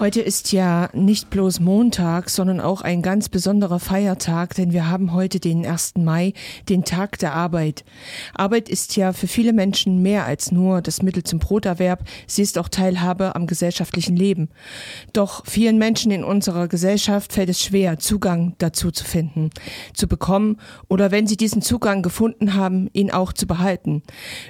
Heute 0.00 0.20
ist 0.20 0.52
ja 0.52 0.90
nicht 0.92 1.28
bloß 1.28 1.58
Montag, 1.58 2.30
sondern 2.30 2.60
auch 2.60 2.82
ein 2.82 3.02
ganz 3.02 3.28
besonderer 3.28 3.80
Feiertag, 3.80 4.54
denn 4.54 4.72
wir 4.72 4.88
haben 4.88 5.12
heute 5.12 5.40
den 5.40 5.66
1. 5.66 5.94
Mai, 5.96 6.34
den 6.68 6.84
Tag 6.84 7.18
der 7.18 7.34
Arbeit. 7.34 7.84
Arbeit 8.32 8.68
ist 8.68 8.94
ja 8.94 9.12
für 9.12 9.26
viele 9.26 9.52
Menschen 9.52 10.00
mehr 10.00 10.24
als 10.24 10.52
nur 10.52 10.82
das 10.82 11.02
Mittel 11.02 11.24
zum 11.24 11.40
Broterwerb, 11.40 12.04
sie 12.28 12.42
ist 12.42 12.58
auch 12.58 12.68
Teilhabe 12.68 13.34
am 13.34 13.48
gesellschaftlichen 13.48 14.14
Leben. 14.14 14.50
Doch 15.12 15.44
vielen 15.46 15.78
Menschen 15.78 16.12
in 16.12 16.22
unserer 16.22 16.68
Gesellschaft 16.68 17.32
fällt 17.32 17.48
es 17.48 17.60
schwer, 17.60 17.98
Zugang 17.98 18.54
dazu 18.58 18.92
zu 18.92 19.04
finden, 19.04 19.50
zu 19.94 20.06
bekommen 20.06 20.58
oder 20.86 21.10
wenn 21.10 21.26
sie 21.26 21.36
diesen 21.36 21.60
Zugang 21.60 22.02
gefunden 22.02 22.54
haben, 22.54 22.88
ihn 22.92 23.10
auch 23.10 23.32
zu 23.32 23.48
behalten. 23.48 24.04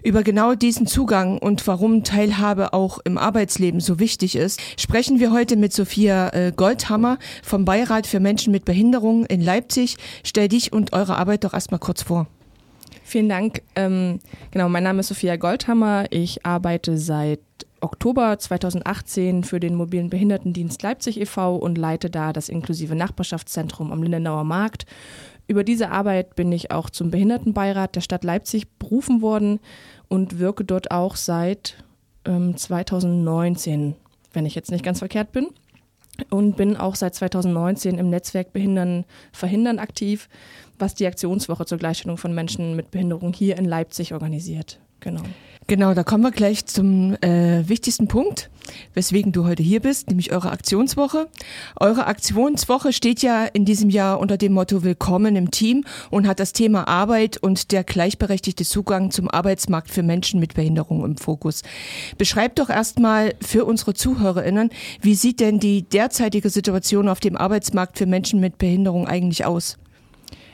Über 0.04 0.22
genau 0.22 0.54
diesen 0.54 0.86
Zugang 0.86 1.38
und 1.38 1.66
warum 1.66 2.04
Teilhabe 2.04 2.74
auch 2.74 2.98
im 2.98 3.16
Arbeitsleben 3.16 3.80
so 3.80 3.98
wichtig 3.98 4.36
ist, 4.36 4.60
sprechen 4.76 5.20
wir 5.20 5.30
heute 5.30 5.37
heute 5.38 5.56
mit 5.56 5.72
Sophia 5.72 6.30
äh, 6.30 6.52
Goldhammer 6.54 7.16
vom 7.44 7.64
Beirat 7.64 8.08
für 8.08 8.18
Menschen 8.18 8.50
mit 8.50 8.64
Behinderung 8.64 9.24
in 9.26 9.40
Leipzig. 9.40 9.96
Stell 10.24 10.48
dich 10.48 10.72
und 10.72 10.92
eure 10.92 11.16
Arbeit 11.16 11.44
doch 11.44 11.54
erstmal 11.54 11.78
kurz 11.78 12.02
vor. 12.02 12.26
Vielen 13.04 13.28
Dank. 13.28 13.62
Ähm, 13.76 14.18
genau, 14.50 14.68
mein 14.68 14.82
Name 14.82 14.98
ist 14.98 15.06
Sophia 15.06 15.36
Goldhammer. 15.36 16.06
Ich 16.10 16.44
arbeite 16.44 16.98
seit 16.98 17.38
Oktober 17.80 18.36
2018 18.36 19.44
für 19.44 19.60
den 19.60 19.76
mobilen 19.76 20.10
Behindertendienst 20.10 20.82
Leipzig 20.82 21.20
e.V. 21.20 21.54
und 21.54 21.78
leite 21.78 22.10
da 22.10 22.32
das 22.32 22.48
inklusive 22.48 22.96
Nachbarschaftszentrum 22.96 23.92
am 23.92 24.02
Lindenauer 24.02 24.42
Markt. 24.42 24.86
Über 25.46 25.62
diese 25.62 25.90
Arbeit 25.90 26.34
bin 26.34 26.50
ich 26.50 26.72
auch 26.72 26.90
zum 26.90 27.12
Behindertenbeirat 27.12 27.94
der 27.94 28.00
Stadt 28.00 28.24
Leipzig 28.24 28.66
berufen 28.80 29.22
worden 29.22 29.60
und 30.08 30.40
wirke 30.40 30.64
dort 30.64 30.90
auch 30.90 31.14
seit 31.14 31.76
ähm, 32.24 32.56
2019 32.56 33.94
wenn 34.32 34.46
ich 34.46 34.54
jetzt 34.54 34.70
nicht 34.70 34.84
ganz 34.84 34.98
verkehrt 34.98 35.32
bin. 35.32 35.48
Und 36.30 36.56
bin 36.56 36.76
auch 36.76 36.96
seit 36.96 37.14
2019 37.14 37.96
im 37.96 38.10
Netzwerk 38.10 38.52
Behindern 38.52 39.04
verhindern 39.32 39.78
aktiv, 39.78 40.28
was 40.76 40.96
die 40.96 41.06
Aktionswoche 41.06 41.64
zur 41.64 41.78
Gleichstellung 41.78 42.16
von 42.16 42.34
Menschen 42.34 42.74
mit 42.74 42.90
Behinderung 42.90 43.32
hier 43.32 43.56
in 43.56 43.64
Leipzig 43.64 44.14
organisiert. 44.14 44.80
Genau. 45.00 45.22
Genau, 45.70 45.92
da 45.92 46.02
kommen 46.02 46.24
wir 46.24 46.30
gleich 46.30 46.64
zum 46.64 47.14
äh, 47.20 47.68
wichtigsten 47.68 48.08
Punkt, 48.08 48.48
weswegen 48.94 49.32
du 49.32 49.44
heute 49.44 49.62
hier 49.62 49.80
bist, 49.80 50.08
nämlich 50.08 50.32
eure 50.32 50.50
Aktionswoche. 50.50 51.28
Eure 51.78 52.06
Aktionswoche 52.06 52.94
steht 52.94 53.20
ja 53.20 53.44
in 53.44 53.66
diesem 53.66 53.90
Jahr 53.90 54.18
unter 54.18 54.38
dem 54.38 54.54
Motto 54.54 54.82
Willkommen 54.82 55.36
im 55.36 55.50
Team 55.50 55.84
und 56.08 56.26
hat 56.26 56.40
das 56.40 56.54
Thema 56.54 56.88
Arbeit 56.88 57.36
und 57.36 57.70
der 57.70 57.84
gleichberechtigte 57.84 58.64
Zugang 58.64 59.10
zum 59.10 59.28
Arbeitsmarkt 59.28 59.90
für 59.90 60.02
Menschen 60.02 60.40
mit 60.40 60.54
Behinderung 60.54 61.04
im 61.04 61.18
Fokus. 61.18 61.60
Beschreibt 62.16 62.60
doch 62.60 62.70
erstmal 62.70 63.34
für 63.42 63.66
unsere 63.66 63.92
ZuhörerInnen, 63.92 64.70
wie 65.02 65.14
sieht 65.14 65.38
denn 65.38 65.60
die 65.60 65.82
derzeitige 65.82 66.48
Situation 66.48 67.10
auf 67.10 67.20
dem 67.20 67.36
Arbeitsmarkt 67.36 67.98
für 67.98 68.06
Menschen 68.06 68.40
mit 68.40 68.56
Behinderung 68.56 69.06
eigentlich 69.06 69.44
aus? 69.44 69.76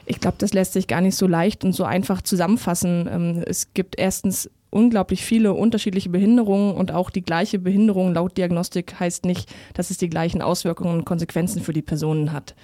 Ich 0.06 0.20
glaube, 0.20 0.36
das 0.38 0.52
lässt 0.52 0.74
sich 0.74 0.86
gar 0.86 1.00
nicht 1.00 1.16
so 1.16 1.27
leicht 1.27 1.64
und 1.64 1.72
so 1.72 1.84
einfach 1.84 2.22
zusammenfassen. 2.22 3.08
Ähm, 3.10 3.44
es 3.47 3.72
gibt 3.74 3.98
erstens 3.98 4.50
unglaublich 4.70 5.24
viele 5.24 5.55
unterschiedliche 5.55 6.08
Behinderungen 6.08 6.74
und 6.74 6.91
auch 6.91 7.11
die 7.11 7.22
gleiche 7.22 7.61
Behinderung 7.61 8.12
laut 8.12 8.36
Diagnostik 8.36 8.98
heißt 8.98 9.24
nicht, 9.24 9.48
dass 9.74 9.91
es 9.91 9.98
die 9.98 10.11
gleichen 10.11 10.42
Auswirkungen 10.42 10.98
und 10.98 11.05
Konsequenzen 11.05 11.62
für 11.62 11.72
die 11.72 11.83
Personen 11.83 12.33
hat. 12.33 12.56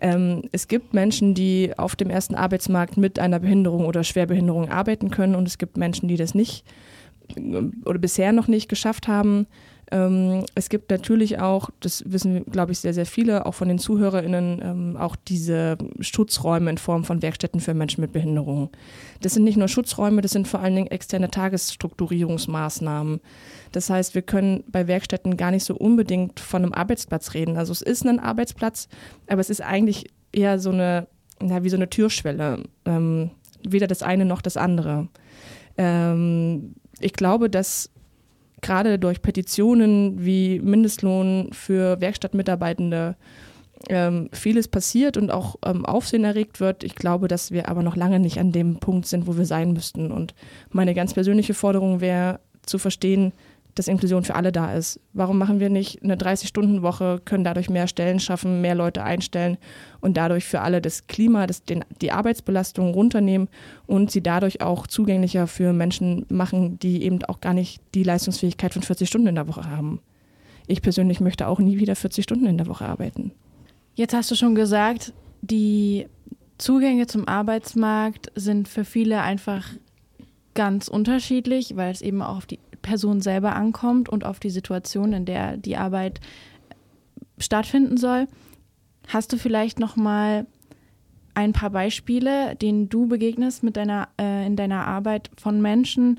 Ähm, 0.00 0.42
es 0.52 0.68
gibt 0.68 0.94
Menschen, 0.94 1.34
die 1.34 1.72
auf 1.76 1.96
dem 1.96 2.10
ersten 2.10 2.34
Arbeitsmarkt 2.34 2.98
mit 2.98 3.18
einer 3.18 3.40
Behinderung 3.40 3.86
oder 3.86 4.04
Schwerbehinderung 4.04 4.70
arbeiten 4.70 5.10
können 5.10 5.34
und 5.34 5.48
es 5.48 5.58
gibt 5.58 5.76
Menschen, 5.76 6.06
die 6.06 6.16
das 6.16 6.34
nicht 6.34 6.64
äh, 7.34 7.62
oder 7.84 7.98
bisher 7.98 8.32
noch 8.32 8.46
nicht 8.46 8.68
geschafft 8.68 9.08
haben. 9.08 9.46
Ähm, 9.90 10.44
es 10.54 10.68
gibt 10.68 10.90
natürlich 10.90 11.40
auch, 11.40 11.70
das 11.80 12.02
wissen, 12.06 12.44
glaube 12.46 12.72
ich, 12.72 12.80
sehr, 12.80 12.92
sehr 12.92 13.06
viele, 13.06 13.46
auch 13.46 13.54
von 13.54 13.68
den 13.68 13.78
ZuhörerInnen, 13.78 14.60
ähm, 14.62 14.96
auch 14.96 15.16
diese 15.16 15.78
Schutzräume 16.00 16.70
in 16.70 16.78
Form 16.78 17.04
von 17.04 17.22
Werkstätten 17.22 17.60
für 17.60 17.74
Menschen 17.74 18.02
mit 18.02 18.12
Behinderung. 18.12 18.70
Das 19.22 19.34
sind 19.34 19.44
nicht 19.44 19.56
nur 19.56 19.68
Schutzräume, 19.68 20.20
das 20.20 20.32
sind 20.32 20.46
vor 20.46 20.60
allen 20.60 20.76
Dingen 20.76 20.90
externe 20.90 21.30
Tagesstrukturierungsmaßnahmen. 21.30 23.20
Das 23.72 23.88
heißt, 23.88 24.14
wir 24.14 24.22
können 24.22 24.64
bei 24.68 24.86
Werkstätten 24.86 25.36
gar 25.36 25.50
nicht 25.50 25.64
so 25.64 25.74
unbedingt 25.74 26.40
von 26.40 26.62
einem 26.62 26.74
Arbeitsplatz 26.74 27.34
reden. 27.34 27.56
Also 27.56 27.72
es 27.72 27.82
ist 27.82 28.06
ein 28.06 28.20
Arbeitsplatz, 28.20 28.88
aber 29.26 29.40
es 29.40 29.50
ist 29.50 29.62
eigentlich 29.62 30.10
eher 30.32 30.58
so 30.58 30.70
eine, 30.70 31.06
na, 31.40 31.64
wie 31.64 31.70
so 31.70 31.76
eine 31.76 31.88
Türschwelle. 31.88 32.64
Ähm, 32.84 33.30
weder 33.66 33.86
das 33.86 34.02
eine 34.02 34.24
noch 34.24 34.42
das 34.42 34.56
andere. 34.56 35.08
Ähm, 35.76 36.74
ich 37.00 37.12
glaube, 37.12 37.48
dass 37.50 37.90
gerade 38.60 38.98
durch 38.98 39.22
Petitionen 39.22 40.24
wie 40.24 40.60
Mindestlohn 40.60 41.50
für 41.52 42.00
Werkstattmitarbeitende 42.00 43.16
ähm, 43.88 44.28
vieles 44.32 44.68
passiert 44.68 45.16
und 45.16 45.30
auch 45.30 45.56
ähm, 45.64 45.86
Aufsehen 45.86 46.24
erregt 46.24 46.60
wird. 46.60 46.82
Ich 46.82 46.94
glaube, 46.94 47.28
dass 47.28 47.52
wir 47.52 47.68
aber 47.68 47.82
noch 47.82 47.96
lange 47.96 48.18
nicht 48.18 48.38
an 48.38 48.52
dem 48.52 48.78
Punkt 48.80 49.06
sind, 49.06 49.26
wo 49.26 49.36
wir 49.36 49.46
sein 49.46 49.72
müssten. 49.72 50.10
Und 50.10 50.34
meine 50.70 50.94
ganz 50.94 51.14
persönliche 51.14 51.54
Forderung 51.54 52.00
wäre 52.00 52.40
zu 52.66 52.78
verstehen, 52.78 53.32
dass 53.78 53.88
Inklusion 53.88 54.24
für 54.24 54.34
alle 54.34 54.50
da 54.50 54.74
ist. 54.74 55.00
Warum 55.12 55.38
machen 55.38 55.60
wir 55.60 55.70
nicht 55.70 56.02
eine 56.02 56.16
30-Stunden-Woche, 56.16 57.20
können 57.24 57.44
dadurch 57.44 57.70
mehr 57.70 57.86
Stellen 57.86 58.18
schaffen, 58.18 58.60
mehr 58.60 58.74
Leute 58.74 59.04
einstellen 59.04 59.56
und 60.00 60.16
dadurch 60.16 60.44
für 60.44 60.60
alle 60.60 60.80
das 60.80 61.06
Klima, 61.06 61.46
das, 61.46 61.62
den, 61.62 61.84
die 62.00 62.10
Arbeitsbelastung 62.10 62.92
runternehmen 62.92 63.48
und 63.86 64.10
sie 64.10 64.22
dadurch 64.22 64.60
auch 64.60 64.86
zugänglicher 64.86 65.46
für 65.46 65.72
Menschen 65.72 66.26
machen, 66.28 66.78
die 66.78 67.04
eben 67.04 67.22
auch 67.24 67.40
gar 67.40 67.54
nicht 67.54 67.80
die 67.94 68.02
Leistungsfähigkeit 68.02 68.72
von 68.72 68.82
40 68.82 69.08
Stunden 69.08 69.28
in 69.28 69.36
der 69.36 69.48
Woche 69.48 69.64
haben. 69.64 70.00
Ich 70.66 70.82
persönlich 70.82 71.20
möchte 71.20 71.46
auch 71.46 71.60
nie 71.60 71.78
wieder 71.78 71.96
40 71.96 72.24
Stunden 72.24 72.46
in 72.46 72.58
der 72.58 72.66
Woche 72.66 72.86
arbeiten. 72.86 73.32
Jetzt 73.94 74.14
hast 74.14 74.30
du 74.30 74.34
schon 74.34 74.54
gesagt, 74.54 75.12
die 75.40 76.06
Zugänge 76.58 77.06
zum 77.06 77.26
Arbeitsmarkt 77.28 78.32
sind 78.34 78.68
für 78.68 78.84
viele 78.84 79.22
einfach 79.22 79.64
ganz 80.54 80.88
unterschiedlich, 80.88 81.76
weil 81.76 81.92
es 81.92 82.02
eben 82.02 82.20
auch 82.20 82.38
auf 82.38 82.46
die 82.46 82.58
Person 82.88 83.20
selber 83.20 83.54
ankommt 83.54 84.08
und 84.08 84.24
auf 84.24 84.40
die 84.40 84.48
Situation, 84.48 85.12
in 85.12 85.26
der 85.26 85.58
die 85.58 85.76
Arbeit 85.76 86.20
stattfinden 87.36 87.98
soll. 87.98 88.28
Hast 89.08 89.30
du 89.30 89.36
vielleicht 89.36 89.78
noch 89.78 89.96
mal 89.96 90.46
ein 91.34 91.52
paar 91.52 91.68
Beispiele, 91.68 92.56
denen 92.56 92.88
du 92.88 93.06
begegnest 93.06 93.62
mit 93.62 93.76
deiner, 93.76 94.08
äh, 94.18 94.46
in 94.46 94.56
deiner 94.56 94.86
Arbeit 94.86 95.30
von 95.36 95.60
Menschen, 95.60 96.18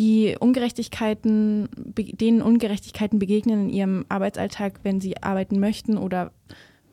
die 0.00 0.36
Ungerechtigkeiten, 0.38 1.68
denen 1.94 2.42
Ungerechtigkeiten 2.42 3.20
begegnen 3.20 3.68
in 3.68 3.70
ihrem 3.70 4.04
Arbeitsalltag, 4.08 4.80
wenn 4.82 5.00
sie 5.00 5.22
arbeiten 5.22 5.60
möchten 5.60 5.96
oder 5.96 6.32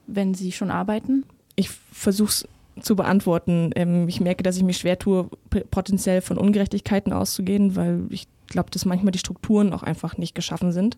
wenn 0.06 0.35
sie 0.35 0.52
schon 0.52 0.69
arbeiten? 0.69 1.25
Ich 1.56 1.69
versuche 1.69 2.30
es 2.30 2.47
zu 2.81 2.96
beantworten. 2.96 3.72
Ähm, 3.75 4.08
ich 4.08 4.22
merke, 4.22 4.44
dass 4.44 4.58
ich 4.58 4.63
mich 4.63 4.78
schwer 4.78 5.00
tue, 5.00 5.30
potenziell 5.72 6.22
von 6.22 6.38
Ungerechtigkeiten 6.38 7.13
auszugehen, 7.13 7.75
weil 7.75 8.06
ich 8.09 8.28
glaube, 8.47 8.72
dass 8.72 8.86
manchmal 8.86 9.12
die 9.12 9.19
Strukturen 9.19 9.74
auch 9.74 9.84
einfach 9.84 10.18
nicht 10.18 10.36
geschaffen 10.36 10.72
sind 10.72 10.97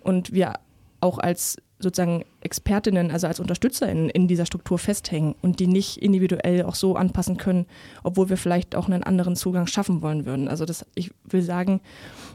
und 0.00 0.32
wir 0.32 0.54
auch 1.00 1.18
als 1.18 1.58
sozusagen 1.80 2.24
Expertinnen, 2.40 3.10
also 3.10 3.28
als 3.28 3.38
UnterstützerInnen 3.38 4.10
in 4.10 4.26
dieser 4.26 4.46
Struktur 4.46 4.78
festhängen 4.78 5.36
und 5.42 5.60
die 5.60 5.68
nicht 5.68 5.98
individuell 5.98 6.64
auch 6.64 6.74
so 6.74 6.96
anpassen 6.96 7.36
können, 7.36 7.66
obwohl 8.02 8.28
wir 8.30 8.36
vielleicht 8.36 8.74
auch 8.74 8.88
einen 8.88 9.04
anderen 9.04 9.36
Zugang 9.36 9.68
schaffen 9.68 10.02
wollen 10.02 10.26
würden. 10.26 10.48
Also 10.48 10.64
das, 10.64 10.84
ich 10.96 11.12
will 11.24 11.42
sagen, 11.42 11.80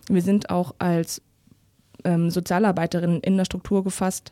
wir 0.07 0.21
sind 0.21 0.49
auch 0.49 0.75
als 0.79 1.21
ähm, 2.05 2.29
Sozialarbeiterinnen 2.29 3.19
in 3.19 3.35
der 3.35 3.45
Struktur 3.45 3.83
gefasst, 3.83 4.31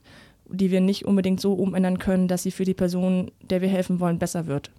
die 0.51 0.72
wir 0.72 0.81
nicht 0.81 1.06
unbedingt 1.06 1.39
so 1.39 1.53
umändern 1.53 2.00
können, 2.00 2.28
dass 2.28 2.44
sie 2.44 2.51
für 2.51 2.66
die 2.66 2.73
Person, 2.73 3.31
der 3.41 3.62
wir 3.62 3.69
helfen 3.69 4.00
wollen, 4.00 4.19
besser 4.19 4.47
wird. 4.47 4.72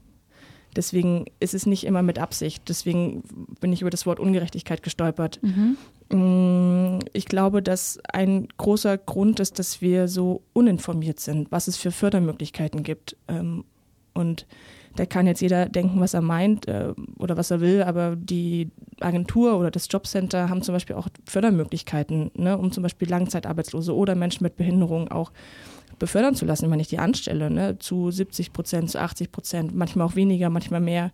Deswegen 0.75 1.27
ist 1.38 1.55
es 1.55 1.66
nicht 1.66 1.84
immer 1.84 2.03
mit 2.03 2.19
Absicht. 2.19 2.69
Deswegen 2.69 3.22
bin 3.60 3.72
ich 3.72 3.82
über 3.82 3.91
das 3.91 4.06
Wort 4.06 4.21
Ungerechtigkeit 4.21 4.82
gestolpert. 4.82 5.38
Mhm. 5.43 5.77
Mm, 6.11 7.00
ich 7.12 7.27
glaube, 7.27 7.62
dass 7.62 7.99
ein 8.11 8.49
großer 8.56 8.97
Grund 8.97 9.41
ist, 9.41 9.59
dass 9.59 9.82
wir 9.82 10.09
so 10.09 10.43
uninformiert 10.55 11.20
sind, 11.20 11.52
was 11.52 11.69
es 11.69 11.76
für 11.76 11.91
Fördermöglichkeiten 11.91 12.82
gibt. 12.82 13.17
Und 14.14 14.47
da 14.97 15.06
kann 15.06 15.26
jetzt 15.26 15.41
jeder 15.41 15.69
denken, 15.69 16.00
was 16.00 16.14
er 16.14 16.20
meint 16.20 16.69
äh, 16.69 16.93
oder 17.19 17.37
was 17.37 17.50
er 17.50 17.61
will, 17.61 17.82
aber 17.82 18.14
die 18.17 18.70
Agentur 19.00 19.59
oder 19.59 19.70
das 19.70 19.88
Jobcenter 19.91 20.50
haben 20.50 20.62
zum 20.62 20.75
Beispiel 20.75 20.97
auch 20.97 21.09
Fördermöglichkeiten, 21.26 22.31
ne, 22.35 22.59
um 22.59 22.73
zum 22.73 22.82
Beispiel 22.82 23.09
Langzeitarbeitslose 23.09 23.94
oder 23.94 24.14
Menschen 24.14 24.44
mit 24.44 24.56
Behinderung 24.56 25.11
auch 25.11 25.32
befördern 25.99 26.35
zu 26.35 26.44
lassen, 26.44 26.70
wenn 26.70 26.81
ich 26.81 26.88
die 26.88 26.99
anstelle, 26.99 27.50
ne, 27.50 27.79
zu 27.79 28.11
70 28.11 28.53
Prozent, 28.53 28.91
zu 28.91 29.00
80 29.00 29.32
Prozent, 29.32 29.75
manchmal 29.75 30.06
auch 30.06 30.17
weniger, 30.17 30.50
manchmal 30.50 30.81
mehr. 30.81 31.12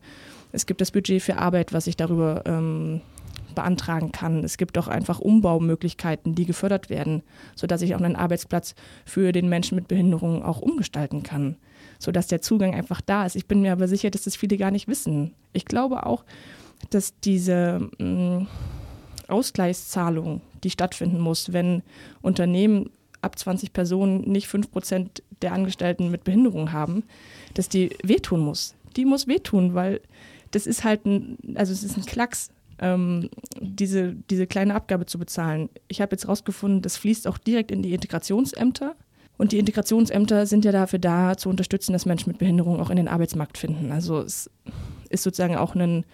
Es 0.50 0.66
gibt 0.66 0.80
das 0.80 0.90
Budget 0.90 1.22
für 1.22 1.38
Arbeit, 1.38 1.72
was 1.72 1.86
ich 1.86 1.96
darüber 1.96 2.42
ähm, 2.46 3.02
beantragen 3.54 4.12
kann. 4.12 4.44
Es 4.44 4.56
gibt 4.56 4.78
auch 4.78 4.86
einfach 4.86 5.18
Umbaumöglichkeiten, 5.18 6.34
die 6.34 6.46
gefördert 6.46 6.90
werden, 6.90 7.22
sodass 7.56 7.82
ich 7.82 7.94
auch 7.94 8.00
einen 8.00 8.14
Arbeitsplatz 8.14 8.74
für 9.04 9.32
den 9.32 9.48
Menschen 9.48 9.74
mit 9.74 9.88
Behinderung 9.88 10.44
auch 10.44 10.60
umgestalten 10.60 11.24
kann, 11.24 11.56
sodass 11.98 12.28
der 12.28 12.40
Zugang 12.40 12.74
einfach 12.74 13.00
da 13.00 13.26
ist. 13.26 13.34
Ich 13.34 13.46
bin 13.46 13.60
mir 13.60 13.72
aber 13.72 13.88
sicher, 13.88 14.10
dass 14.10 14.22
das 14.22 14.36
viele 14.36 14.56
gar 14.56 14.70
nicht 14.70 14.86
wissen. 14.86 15.34
Ich 15.52 15.64
glaube 15.64 16.06
auch, 16.06 16.24
dass 16.90 17.18
diese 17.18 17.88
mh, 17.98 18.40
mm, 18.40 18.46
Ausgleichszahlung, 19.26 20.40
die 20.62 20.70
stattfinden 20.70 21.18
muss, 21.18 21.52
wenn 21.52 21.82
Unternehmen 22.22 22.90
ab 23.20 23.38
20 23.38 23.72
Personen 23.72 24.20
nicht 24.20 24.46
5 24.46 24.70
Prozent 24.70 25.22
der 25.42 25.52
Angestellten 25.52 26.10
mit 26.10 26.24
Behinderung 26.24 26.72
haben, 26.72 27.04
dass 27.54 27.68
die 27.68 27.90
wehtun 28.02 28.40
muss. 28.40 28.74
Die 28.96 29.04
muss 29.04 29.26
wehtun, 29.26 29.74
weil 29.74 30.00
das 30.50 30.66
ist 30.66 30.84
halt 30.84 31.04
ein, 31.04 31.36
also 31.56 31.72
es 31.72 31.82
ist 31.82 31.96
ein 31.96 32.06
Klacks, 32.06 32.50
ähm, 32.80 33.30
diese, 33.60 34.14
diese 34.30 34.46
kleine 34.46 34.74
Abgabe 34.74 35.06
zu 35.06 35.18
bezahlen. 35.18 35.68
Ich 35.88 36.00
habe 36.00 36.12
jetzt 36.12 36.28
rausgefunden, 36.28 36.82
das 36.82 36.96
fließt 36.96 37.26
auch 37.26 37.38
direkt 37.38 37.70
in 37.70 37.82
die 37.82 37.94
Integrationsämter. 37.94 38.94
Und 39.36 39.52
die 39.52 39.58
Integrationsämter 39.58 40.46
sind 40.46 40.64
ja 40.64 40.72
dafür 40.72 40.98
da, 40.98 41.36
zu 41.36 41.48
unterstützen, 41.48 41.92
dass 41.92 42.06
Menschen 42.06 42.30
mit 42.30 42.38
Behinderung 42.38 42.80
auch 42.80 42.90
in 42.90 42.96
den 42.96 43.08
Arbeitsmarkt 43.08 43.56
finden. 43.56 43.92
Also 43.92 44.20
es 44.20 44.50
ist 45.10 45.22
sozusagen 45.22 45.56
auch 45.56 45.74
ein 45.74 46.04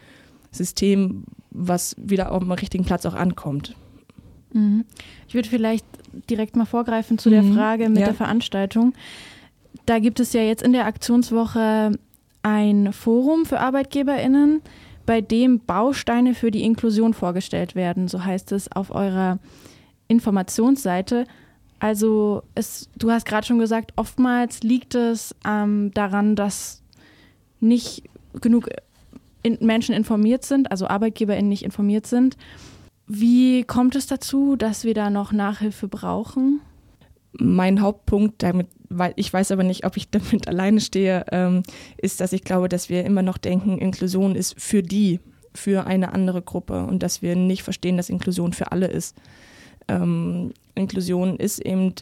System, 0.51 1.25
was 1.51 1.97
wieder 1.99 2.33
auf 2.33 2.43
dem 2.43 2.53
richtigen 2.53 2.85
Platz 2.85 3.07
auch 3.07 3.15
ankommt. 3.15 3.75
Mhm. 4.53 4.85
Ich 5.27 5.35
würde 5.35 5.49
vielleicht 5.49 5.87
direkt 6.31 6.55
mal 6.55 6.67
vorgreifen 6.67 7.19
zu 7.19 7.31
der 7.31 7.43
mhm. 7.43 7.55
Frage 7.55 7.89
mit 7.89 8.01
ja. 8.01 8.07
der 8.07 8.15
Veranstaltung. 8.15 8.93
Da 9.87 9.99
gibt 9.99 10.21
es 10.21 10.33
ja 10.33 10.43
jetzt 10.43 10.63
in 10.63 10.73
der 10.73 10.87
Aktionswoche 10.87 11.93
ein 12.43 12.93
Forum 12.93 13.47
für 13.47 13.61
ArbeitgeberInnen, 13.61 14.63
bei 15.07 15.21
dem 15.21 15.61
Bausteine 15.61 16.35
für 16.35 16.51
die 16.51 16.63
Inklusion 16.63 17.15
vorgestellt 17.15 17.75
werden. 17.75 18.09
So 18.09 18.25
heißt 18.25 18.53
es 18.53 18.71
auf 18.71 18.91
eurer 18.91 19.39
Informationsseite. 20.09 21.27
Also 21.79 22.43
es, 22.55 22.89
du 22.97 23.11
hast 23.11 23.27
gerade 23.27 23.47
schon 23.47 23.59
gesagt, 23.59 23.93
oftmals 23.97 24.63
liegt 24.63 24.95
es 24.95 25.35
ähm, 25.47 25.91
daran, 25.93 26.37
dass 26.37 26.83
nicht 27.61 28.05
genug 28.41 28.69
in 29.43 29.59
Menschen 29.61 29.95
informiert 29.95 30.45
sind, 30.45 30.71
also 30.71 30.87
ArbeitgeberInnen 30.87 31.49
nicht 31.49 31.65
informiert 31.65 32.07
sind. 32.07 32.37
Wie 33.07 33.65
kommt 33.65 33.97
es 33.97 34.07
dazu, 34.07 34.57
dass 34.57 34.85
wir 34.85 34.95
da 34.95 35.11
noch 35.11 35.33
Nachhilfe 35.33 35.89
brauchen? 35.89 36.61
Mein 37.39 37.81
Hauptpunkt, 37.81 38.43
damit, 38.43 38.69
weil 38.89 39.13
ich 39.17 39.33
weiß 39.33 39.51
aber 39.51 39.65
nicht, 39.65 39.85
ob 39.85 39.97
ich 39.97 40.11
damit 40.11 40.49
alleine 40.49 40.81
stehe, 40.81 41.25
ähm, 41.33 41.63
ist, 41.97 42.21
dass 42.21 42.33
ich 42.33 42.45
glaube, 42.45 42.69
dass 42.69 42.89
wir 42.89 43.05
immer 43.05 43.23
noch 43.23 43.39
denken, 43.39 43.79
Inklusion 43.79 44.35
ist 44.37 44.61
für 44.61 44.83
die, 44.83 45.21
für 45.55 45.87
eine 45.87 46.13
andere 46.13 46.43
Gruppe 46.43 46.85
und 46.85 47.03
dass 47.03 47.23
wir 47.23 47.37
nicht 47.37 47.63
verstehen, 47.63 47.97
dass 47.97 48.11
Inklusion 48.11 48.53
für 48.53 48.73
alle 48.73 48.87
ist. 48.87 49.17
Ähm, 49.89 50.53
Inklusion 50.75 51.37
ist 51.37 51.61
eben 51.61 51.95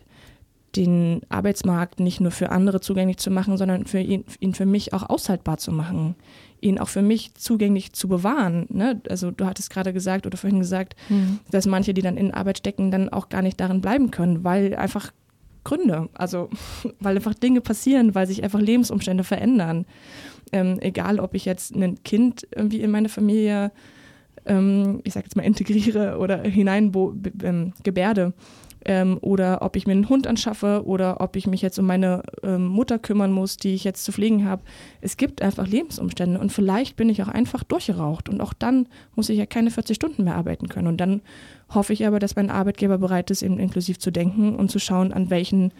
den 0.76 1.20
Arbeitsmarkt 1.28 2.00
nicht 2.00 2.20
nur 2.20 2.30
für 2.30 2.50
andere 2.50 2.80
zugänglich 2.80 3.18
zu 3.18 3.30
machen, 3.30 3.56
sondern 3.56 3.86
für 3.86 4.00
ihn, 4.00 4.24
ihn 4.40 4.54
für 4.54 4.66
mich 4.66 4.94
auch 4.94 5.08
aushaltbar 5.08 5.58
zu 5.58 5.70
machen, 5.70 6.14
ihn 6.60 6.78
auch 6.78 6.88
für 6.88 7.02
mich 7.02 7.34
zugänglich 7.34 7.92
zu 7.92 8.08
bewahren. 8.08 8.66
Ne? 8.70 9.00
Also 9.08 9.30
du 9.30 9.44
hattest 9.44 9.70
gerade 9.70 9.92
gesagt 9.92 10.26
oder 10.26 10.38
vorhin 10.38 10.60
gesagt, 10.60 10.96
mhm. 11.08 11.40
dass 11.50 11.66
manche, 11.66 11.92
die 11.92 12.02
dann 12.02 12.16
in 12.16 12.32
Arbeit 12.32 12.58
stecken, 12.58 12.90
dann 12.90 13.10
auch 13.10 13.28
gar 13.28 13.42
nicht 13.42 13.60
darin 13.60 13.80
bleiben 13.80 14.10
können, 14.10 14.44
weil 14.44 14.74
einfach 14.74 15.12
Gründe, 15.64 16.08
also 16.14 16.50
weil 17.00 17.16
einfach 17.16 17.34
Dinge 17.34 17.60
passieren, 17.60 18.14
weil 18.14 18.26
sich 18.26 18.42
einfach 18.42 18.60
Lebensumstände 18.60 19.24
verändern. 19.24 19.86
Ähm, 20.52 20.78
egal, 20.80 21.20
ob 21.20 21.34
ich 21.34 21.44
jetzt 21.44 21.74
ein 21.74 22.02
Kind 22.02 22.46
irgendwie 22.54 22.80
in 22.80 22.90
meine 22.90 23.08
Familie, 23.08 23.72
ähm, 24.44 25.00
ich 25.04 25.14
sag 25.14 25.24
jetzt 25.24 25.36
mal, 25.36 25.44
integriere 25.44 26.18
oder 26.18 26.42
hinein 26.42 26.92
ähm, 27.42 27.72
gebärde 27.82 28.34
ähm, 28.84 29.18
oder 29.20 29.62
ob 29.62 29.76
ich 29.76 29.86
mir 29.86 29.92
einen 29.92 30.08
Hund 30.08 30.26
anschaffe 30.26 30.82
oder 30.84 31.20
ob 31.20 31.36
ich 31.36 31.46
mich 31.46 31.62
jetzt 31.62 31.78
um 31.78 31.86
meine 31.86 32.22
ähm, 32.42 32.66
Mutter 32.66 32.98
kümmern 32.98 33.32
muss, 33.32 33.56
die 33.56 33.74
ich 33.74 33.84
jetzt 33.84 34.04
zu 34.04 34.12
pflegen 34.12 34.44
habe. 34.44 34.62
Es 35.00 35.16
gibt 35.16 35.42
einfach 35.42 35.66
Lebensumstände 35.66 36.38
und 36.38 36.52
vielleicht 36.52 36.96
bin 36.96 37.08
ich 37.08 37.22
auch 37.22 37.28
einfach 37.28 37.62
durchgeraucht 37.64 38.28
und 38.28 38.40
auch 38.40 38.52
dann 38.52 38.88
muss 39.14 39.28
ich 39.28 39.38
ja 39.38 39.46
keine 39.46 39.70
40 39.70 39.94
Stunden 39.94 40.24
mehr 40.24 40.36
arbeiten 40.36 40.68
können. 40.68 40.88
Und 40.88 40.98
dann 40.98 41.22
hoffe 41.70 41.92
ich 41.92 42.06
aber, 42.06 42.18
dass 42.18 42.36
mein 42.36 42.50
Arbeitgeber 42.50 42.98
bereit 42.98 43.30
ist, 43.30 43.42
eben 43.42 43.58
inklusiv 43.58 43.98
zu 43.98 44.10
denken 44.10 44.56
und 44.56 44.70
zu 44.70 44.78
schauen, 44.78 45.12
an 45.12 45.30
welchen 45.30 45.72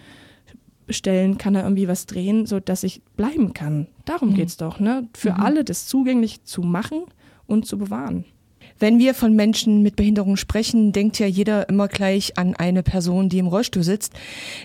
Stellen 0.89 1.39
kann 1.39 1.55
er 1.55 1.63
irgendwie 1.63 1.89
was 1.89 2.07
drehen, 2.07 2.47
sodass 2.47 2.83
ich 2.83 3.03
bleiben 3.17 3.53
kann. 3.53 3.87
Darum 4.05 4.31
mhm. 4.31 4.35
geht 4.35 4.49
es 4.49 4.57
doch, 4.57 4.81
ne? 4.81 5.09
Für 5.15 5.33
mhm. 5.33 5.41
alle 5.41 5.65
das 5.65 5.87
zugänglich 5.87 6.45
zu 6.45 6.63
machen 6.63 7.05
und 7.47 7.67
zu 7.67 7.79
bewahren. 7.79 8.25
Wenn 8.83 8.99
wir 8.99 9.15
von 9.15 9.37
Menschen 9.37 9.83
mit 9.85 9.95
Behinderung 9.95 10.37
sprechen, 10.37 10.91
denkt 10.91 11.21
ja 11.21 11.27
jeder 11.29 11.69
immer 11.69 11.87
gleich 11.87 12.37
an 12.37 12.57
eine 12.57 12.83
Person, 12.83 13.29
die 13.29 13.39
im 13.39 13.47
Rollstuhl 13.47 13.85
sitzt. 13.85 14.13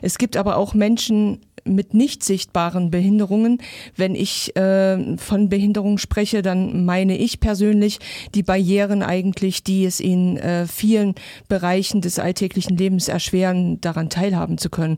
Es 0.01 0.17
gibt 0.17 0.37
aber 0.37 0.57
auch 0.57 0.73
Menschen 0.73 1.41
mit 1.65 1.93
nicht 1.93 2.23
sichtbaren 2.23 2.89
Behinderungen. 2.89 3.59
Wenn 3.95 4.15
ich 4.15 4.55
äh, 4.55 5.17
von 5.17 5.49
Behinderung 5.49 5.99
spreche, 5.99 6.41
dann 6.41 6.83
meine 6.83 7.15
ich 7.15 7.39
persönlich 7.39 7.99
die 8.33 8.41
Barrieren 8.41 9.03
eigentlich, 9.03 9.63
die 9.63 9.85
es 9.85 9.99
in 9.99 10.37
äh, 10.37 10.65
vielen 10.65 11.13
Bereichen 11.47 12.01
des 12.01 12.17
alltäglichen 12.17 12.75
Lebens 12.75 13.09
erschweren, 13.09 13.79
daran 13.81 14.09
teilhaben 14.09 14.57
zu 14.57 14.71
können. 14.71 14.97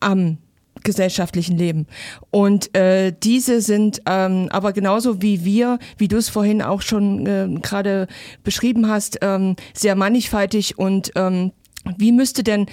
Am 0.00 0.38
gesellschaftlichen 0.86 1.58
Leben. 1.58 1.86
Und 2.30 2.74
äh, 2.74 3.12
diese 3.22 3.60
sind 3.60 4.00
ähm, 4.06 4.48
aber 4.50 4.72
genauso 4.72 5.20
wie 5.20 5.44
wir, 5.44 5.78
wie 5.98 6.08
du 6.08 6.16
es 6.16 6.30
vorhin 6.30 6.62
auch 6.62 6.80
schon 6.80 7.26
äh, 7.26 7.48
gerade 7.60 8.06
beschrieben 8.42 8.88
hast, 8.88 9.18
ähm, 9.20 9.56
sehr 9.74 9.96
mannigfaltig 9.96 10.78
und 10.78 11.10
ähm, 11.16 11.52
wie 11.98 12.10
müsste 12.10 12.42
denn 12.42 12.66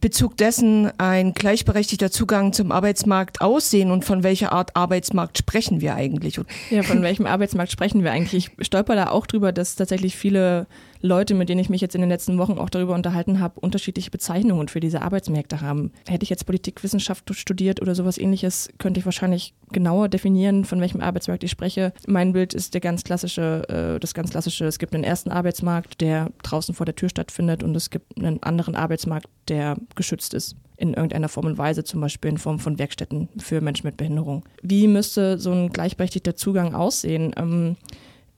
Bezug 0.00 0.36
dessen 0.36 0.90
ein 0.98 1.32
gleichberechtigter 1.32 2.10
Zugang 2.10 2.52
zum 2.52 2.70
Arbeitsmarkt 2.70 3.40
aussehen 3.40 3.90
und 3.90 4.04
von 4.04 4.22
welcher 4.22 4.52
Art 4.52 4.76
Arbeitsmarkt 4.76 5.38
sprechen 5.38 5.80
wir 5.80 5.94
eigentlich? 5.94 6.38
Ja, 6.70 6.82
von 6.82 7.02
welchem 7.02 7.26
Arbeitsmarkt 7.26 7.72
sprechen 7.72 8.04
wir 8.04 8.12
eigentlich? 8.12 8.50
Ich 8.58 8.66
stolper 8.66 8.94
da 8.94 9.10
auch 9.10 9.26
drüber, 9.26 9.52
dass 9.52 9.74
tatsächlich 9.74 10.16
viele 10.16 10.66
Leute, 11.06 11.34
mit 11.34 11.48
denen 11.48 11.60
ich 11.60 11.70
mich 11.70 11.80
jetzt 11.80 11.94
in 11.94 12.00
den 12.00 12.10
letzten 12.10 12.38
Wochen 12.38 12.58
auch 12.58 12.68
darüber 12.68 12.94
unterhalten 12.94 13.40
habe, 13.40 13.60
unterschiedliche 13.60 14.10
Bezeichnungen 14.10 14.68
für 14.68 14.80
diese 14.80 15.02
Arbeitsmärkte 15.02 15.60
haben. 15.60 15.92
Hätte 16.06 16.24
ich 16.24 16.30
jetzt 16.30 16.46
Politikwissenschaft 16.46 17.32
studiert 17.34 17.80
oder 17.80 17.94
sowas 17.94 18.18
ähnliches, 18.18 18.68
könnte 18.78 19.00
ich 19.00 19.06
wahrscheinlich 19.06 19.54
genauer 19.70 20.08
definieren, 20.08 20.64
von 20.64 20.80
welchem 20.80 21.00
Arbeitsmarkt 21.00 21.44
ich 21.44 21.50
spreche. 21.50 21.92
Mein 22.06 22.32
Bild 22.32 22.54
ist 22.54 22.74
der 22.74 22.80
ganz 22.80 23.04
klassische, 23.04 23.62
äh, 23.68 24.00
das 24.00 24.14
ganz 24.14 24.30
klassische, 24.30 24.66
es 24.66 24.78
gibt 24.78 24.94
einen 24.94 25.04
ersten 25.04 25.30
Arbeitsmarkt, 25.30 26.00
der 26.00 26.30
draußen 26.42 26.74
vor 26.74 26.86
der 26.86 26.96
Tür 26.96 27.08
stattfindet 27.08 27.62
und 27.62 27.74
es 27.76 27.90
gibt 27.90 28.16
einen 28.18 28.42
anderen 28.42 28.74
Arbeitsmarkt, 28.74 29.28
der 29.48 29.76
geschützt 29.94 30.34
ist 30.34 30.56
in 30.76 30.92
irgendeiner 30.92 31.28
Form 31.28 31.46
und 31.46 31.56
Weise, 31.56 31.84
zum 31.84 32.00
Beispiel 32.00 32.30
in 32.30 32.38
Form 32.38 32.58
von 32.58 32.78
Werkstätten 32.78 33.28
für 33.38 33.60
Menschen 33.60 33.86
mit 33.86 33.96
Behinderung. 33.96 34.44
Wie 34.62 34.88
müsste 34.88 35.38
so 35.38 35.50
ein 35.50 35.70
gleichberechtigter 35.70 36.36
Zugang 36.36 36.74
aussehen? 36.74 37.32
Ähm, 37.36 37.76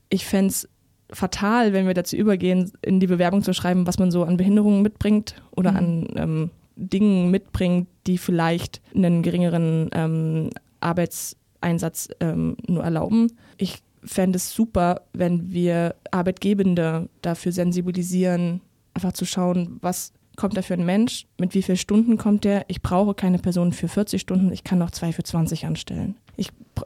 ich 0.09 0.25
fände 0.25 0.49
es 0.49 0.69
fatal, 1.11 1.73
wenn 1.73 1.87
wir 1.87 1.95
dazu 1.95 2.17
übergehen, 2.17 2.73
in 2.83 3.01
die 3.01 3.07
Bewerbung 3.07 3.43
zu 3.43 3.55
schreiben, 3.55 3.87
was 3.87 3.99
man 3.99 4.11
so 4.11 4.25
an 4.25 4.37
Behinderungen 4.37 4.83
mitbringt 4.83 5.35
oder 5.57 5.73
mhm. 5.73 5.77
an 5.77 6.09
ähm, 6.17 6.51
Dingen 6.77 7.31
mitbringt, 7.31 7.89
die 8.07 8.19
vielleicht 8.19 8.81
einen 8.95 9.23
geringeren 9.23 9.91
ähm, 9.93 10.51
Arbeitseinsatz 10.81 12.09
ähm, 12.21 12.57
nur 12.67 12.85
erlauben. 12.85 13.33
Ich 13.57 13.79
fände 14.05 14.37
es 14.37 14.53
super, 14.53 15.03
wenn 15.13 15.53
wir 15.53 15.97
Arbeitgebende 16.11 17.09
dafür 17.23 17.53
sensibilisieren, 17.53 18.61
einfach 18.95 19.13
zu 19.13 19.25
schauen, 19.25 19.79
was 19.81 20.13
kommt 20.37 20.57
da 20.57 20.63
für 20.63 20.75
ein 20.75 20.87
Mensch, 20.87 21.27
mit 21.39 21.55
wie 21.55 21.63
vielen 21.63 21.79
Stunden 21.79 22.17
kommt 22.17 22.45
der. 22.45 22.65
Ich 22.69 22.81
brauche 22.81 23.15
keine 23.15 23.39
Person 23.39 23.73
für 23.73 23.89
40 23.89 24.21
Stunden, 24.21 24.53
ich 24.53 24.63
kann 24.63 24.81
auch 24.83 24.93
zwei 24.93 25.13
für 25.13 25.25
20 25.25 25.67
anstellen 25.67 26.17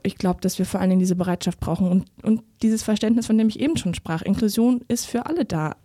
ich 0.02 0.16
glaube, 0.16 0.40
dass 0.40 0.58
wir 0.58 0.66
vor 0.66 0.80
allen 0.80 0.90
Dingen 0.90 1.00
diese 1.00 1.16
Bereitschaft 1.16 1.60
brauchen 1.60 1.88
und, 1.88 2.06
und 2.22 2.42
dieses 2.62 2.82
Verständnis, 2.82 3.26
von 3.26 3.38
dem 3.38 3.48
ich 3.48 3.60
eben 3.60 3.76
schon 3.76 3.94
sprach. 3.94 4.22
Inklusion 4.22 4.82
ist 4.88 5.06
für 5.06 5.26
alle 5.26 5.44
da. 5.44 5.76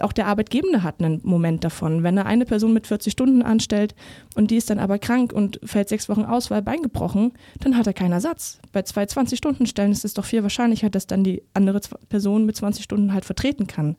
Auch 0.00 0.12
der 0.12 0.26
Arbeitgebende 0.26 0.82
hat 0.82 1.00
einen 1.00 1.20
Moment 1.24 1.64
davon. 1.64 2.02
Wenn 2.02 2.18
er 2.18 2.26
eine 2.26 2.44
Person 2.44 2.74
mit 2.74 2.86
40 2.86 3.12
Stunden 3.12 3.42
anstellt 3.42 3.94
und 4.34 4.50
die 4.50 4.56
ist 4.56 4.68
dann 4.68 4.78
aber 4.78 4.98
krank 4.98 5.32
und 5.32 5.58
fällt 5.64 5.88
sechs 5.88 6.08
Wochen 6.08 6.24
aus, 6.24 6.50
weil 6.50 6.60
Bein 6.60 6.82
gebrochen, 6.82 7.32
dann 7.60 7.76
hat 7.76 7.86
er 7.86 7.94
keinen 7.94 8.12
Ersatz. 8.12 8.58
Bei 8.72 8.82
zwei 8.82 9.04
20-Stunden-Stellen 9.04 9.92
ist 9.92 10.04
es 10.04 10.14
doch 10.14 10.26
viel 10.26 10.42
wahrscheinlicher, 10.42 10.90
dass 10.90 11.06
dann 11.06 11.24
die 11.24 11.42
andere 11.54 11.80
Person 12.08 12.44
mit 12.44 12.56
20 12.56 12.84
Stunden 12.84 13.14
halt 13.14 13.24
vertreten 13.24 13.66
kann. 13.66 13.96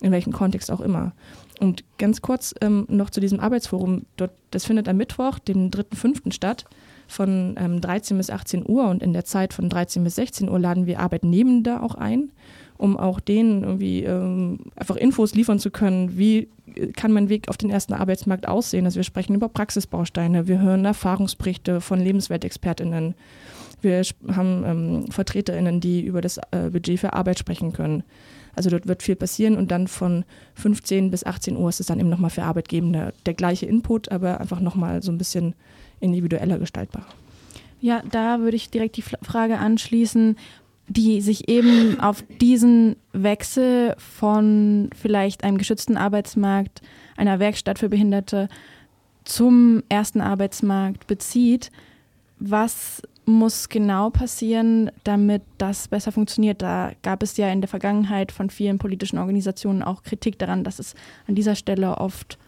In 0.00 0.12
welchem 0.12 0.32
Kontext 0.32 0.70
auch 0.70 0.80
immer. 0.80 1.12
Und 1.60 1.84
ganz 1.98 2.20
kurz 2.20 2.54
ähm, 2.60 2.84
noch 2.88 3.10
zu 3.10 3.20
diesem 3.20 3.40
Arbeitsforum. 3.40 4.06
Dort, 4.16 4.32
das 4.50 4.64
findet 4.64 4.88
am 4.88 4.96
Mittwoch, 4.96 5.38
dem 5.38 5.70
3.5. 5.70 6.32
statt 6.32 6.64
von 7.06 7.54
ähm, 7.58 7.80
13 7.80 8.16
bis 8.16 8.30
18 8.30 8.64
Uhr 8.66 8.88
und 8.88 9.02
in 9.02 9.12
der 9.12 9.24
Zeit 9.24 9.52
von 9.52 9.68
13 9.68 10.04
bis 10.04 10.16
16 10.16 10.48
Uhr 10.48 10.58
laden 10.58 10.86
wir 10.86 11.00
Arbeitnehmende 11.00 11.82
auch 11.82 11.94
ein, 11.94 12.30
um 12.76 12.96
auch 12.96 13.20
denen 13.20 13.62
irgendwie 13.62 14.04
ähm, 14.04 14.60
einfach 14.76 14.96
Infos 14.96 15.34
liefern 15.34 15.58
zu 15.58 15.70
können, 15.70 16.18
wie 16.18 16.48
kann 16.96 17.12
mein 17.12 17.28
Weg 17.28 17.48
auf 17.48 17.56
den 17.56 17.70
ersten 17.70 17.92
Arbeitsmarkt 17.92 18.48
aussehen. 18.48 18.84
Also 18.84 18.96
wir 18.96 19.04
sprechen 19.04 19.34
über 19.34 19.48
Praxisbausteine, 19.48 20.48
wir 20.48 20.60
hören 20.60 20.84
Erfahrungsberichte 20.84 21.80
von 21.80 22.00
LebensweltexpertInnen, 22.00 23.14
wir 23.80 24.02
haben 24.34 24.64
ähm, 24.64 25.12
VertreterInnen, 25.12 25.80
die 25.80 26.00
über 26.02 26.20
das 26.20 26.38
äh, 26.50 26.70
Budget 26.72 27.00
für 27.00 27.12
Arbeit 27.12 27.38
sprechen 27.38 27.72
können. 27.72 28.02
Also 28.56 28.70
dort 28.70 28.86
wird 28.86 29.02
viel 29.02 29.16
passieren 29.16 29.56
und 29.56 29.70
dann 29.70 29.88
von 29.88 30.24
15 30.54 31.10
bis 31.10 31.24
18 31.24 31.56
Uhr 31.56 31.68
ist 31.68 31.80
es 31.80 31.86
dann 31.86 32.00
eben 32.00 32.08
nochmal 32.08 32.30
für 32.30 32.44
Arbeitgebende 32.44 33.12
der 33.26 33.34
gleiche 33.34 33.66
Input, 33.66 34.10
aber 34.10 34.40
einfach 34.40 34.60
nochmal 34.60 35.02
so 35.02 35.12
ein 35.12 35.18
bisschen 35.18 35.54
individueller 36.00 36.58
gestaltbar. 36.58 37.06
Ja, 37.80 38.02
da 38.10 38.40
würde 38.40 38.56
ich 38.56 38.70
direkt 38.70 38.96
die 38.96 39.02
Frage 39.02 39.58
anschließen, 39.58 40.36
die 40.88 41.20
sich 41.20 41.48
eben 41.48 42.00
auf 42.00 42.24
diesen 42.40 42.96
Wechsel 43.12 43.94
von 43.98 44.90
vielleicht 44.94 45.44
einem 45.44 45.58
geschützten 45.58 45.96
Arbeitsmarkt, 45.96 46.82
einer 47.16 47.38
Werkstatt 47.38 47.78
für 47.78 47.88
Behinderte 47.88 48.48
zum 49.24 49.82
ersten 49.88 50.20
Arbeitsmarkt 50.20 51.06
bezieht, 51.06 51.70
was 52.38 53.02
muss 53.26 53.70
genau 53.70 54.10
passieren, 54.10 54.90
damit 55.02 55.42
das 55.56 55.88
besser 55.88 56.12
funktioniert? 56.12 56.60
Da 56.60 56.92
gab 57.02 57.22
es 57.22 57.36
ja 57.38 57.48
in 57.50 57.62
der 57.62 57.68
Vergangenheit 57.68 58.32
von 58.32 58.50
vielen 58.50 58.78
politischen 58.78 59.18
Organisationen 59.18 59.82
auch 59.82 60.02
Kritik 60.02 60.38
daran, 60.38 60.64
dass 60.64 60.78
es 60.78 60.94
an 61.26 61.34
dieser 61.34 61.54
Stelle 61.54 61.96
oft 61.98 62.38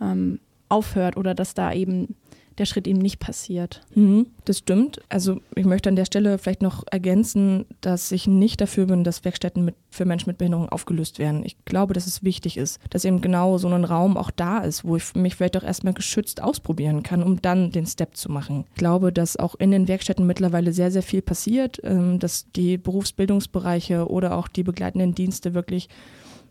ähm, 0.00 0.40
aufhört 0.70 1.18
oder 1.18 1.34
dass 1.34 1.52
da 1.52 1.72
eben 1.72 2.16
der 2.58 2.66
Schritt 2.66 2.86
eben 2.86 2.98
nicht 2.98 3.18
passiert. 3.18 3.82
Mhm, 3.94 4.26
das 4.44 4.58
stimmt. 4.58 5.00
Also 5.08 5.40
ich 5.54 5.64
möchte 5.64 5.88
an 5.88 5.96
der 5.96 6.04
Stelle 6.04 6.38
vielleicht 6.38 6.62
noch 6.62 6.84
ergänzen, 6.90 7.66
dass 7.80 8.12
ich 8.12 8.26
nicht 8.26 8.60
dafür 8.60 8.86
bin, 8.86 9.04
dass 9.04 9.24
Werkstätten 9.24 9.64
mit, 9.64 9.74
für 9.90 10.04
Menschen 10.04 10.30
mit 10.30 10.38
Behinderung 10.38 10.68
aufgelöst 10.68 11.18
werden. 11.18 11.44
Ich 11.44 11.56
glaube, 11.64 11.94
dass 11.94 12.06
es 12.06 12.22
wichtig 12.22 12.56
ist, 12.56 12.78
dass 12.90 13.04
eben 13.04 13.20
genau 13.20 13.58
so 13.58 13.68
ein 13.68 13.84
Raum 13.84 14.16
auch 14.16 14.30
da 14.30 14.58
ist, 14.58 14.84
wo 14.84 14.96
ich 14.96 15.14
mich 15.14 15.34
vielleicht 15.34 15.56
auch 15.56 15.62
erstmal 15.62 15.94
geschützt 15.94 16.42
ausprobieren 16.42 17.02
kann, 17.02 17.22
um 17.22 17.42
dann 17.42 17.70
den 17.70 17.86
Step 17.86 18.16
zu 18.16 18.30
machen. 18.30 18.64
Ich 18.70 18.78
glaube, 18.78 19.12
dass 19.12 19.36
auch 19.36 19.54
in 19.56 19.70
den 19.70 19.88
Werkstätten 19.88 20.26
mittlerweile 20.26 20.72
sehr, 20.72 20.90
sehr 20.90 21.02
viel 21.02 21.22
passiert, 21.22 21.80
ähm, 21.82 22.18
dass 22.18 22.46
die 22.54 22.78
Berufsbildungsbereiche 22.78 24.08
oder 24.08 24.36
auch 24.36 24.48
die 24.48 24.62
begleitenden 24.62 25.14
Dienste 25.14 25.54
wirklich 25.54 25.88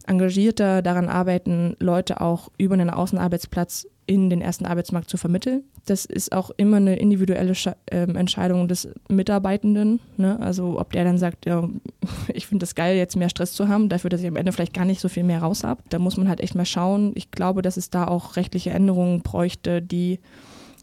engagierter 0.08 0.82
daran 0.82 1.10
arbeiten, 1.10 1.76
Leute 1.80 2.22
auch 2.22 2.50
über 2.58 2.74
einen 2.74 2.90
Außenarbeitsplatz 2.90 3.88
in 4.06 4.30
den 4.30 4.42
ersten 4.42 4.66
Arbeitsmarkt 4.66 5.10
zu 5.10 5.18
vermitteln. 5.18 5.64
Das 5.86 6.06
ist 6.06 6.34
auch 6.34 6.52
immer 6.58 6.78
eine 6.78 6.98
individuelle 6.98 7.56
Sche 7.56 7.76
äh, 7.86 8.04
Entscheidung 8.04 8.68
des 8.68 8.88
Mitarbeitenden. 9.10 10.00
Ne? 10.18 10.40
Also 10.40 10.80
ob 10.80 10.92
der 10.92 11.04
dann 11.04 11.18
sagt, 11.18 11.46
ja, 11.46 11.68
ich 12.34 12.48
finde 12.48 12.64
das 12.64 12.76
geil, 12.76 12.98
jetzt 12.98 13.16
mehr 13.16 13.30
Stress 13.30 13.54
zu 13.54 13.68
haben, 13.68 13.90
dafür, 13.90 14.10
dass 14.10 14.22
ich 14.22 14.28
am 14.28 14.36
Ende 14.36 14.52
vielleicht 14.52 14.74
gar 14.74 14.86
nicht 14.86 15.02
so 15.02 15.10
viel 15.10 15.24
mehr 15.24 15.42
raus 15.42 15.64
habe. 15.64 15.84
Da 15.90 16.00
muss 16.00 16.18
man 16.18 16.28
halt 16.28 16.42
echt 16.42 16.56
mal 16.56 16.66
schauen. 16.66 17.12
Ich 17.16 17.32
glaube, 17.32 17.62
dass 17.62 17.78
es 17.78 17.90
da 17.90 18.08
auch 18.08 18.36
rechtliche 18.36 18.72
Änderungen 18.72 19.22
bräuchte, 19.22 19.82
die 19.82 20.20